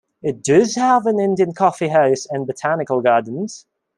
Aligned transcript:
It 0.23 0.43
does 0.43 0.73
have 0.77 1.05
an 1.05 1.19
Indian 1.19 1.53
Coffee 1.53 1.89
House 1.89 2.25
and 2.27 2.47
Botanical 2.47 3.01
Gardens. 3.01 3.67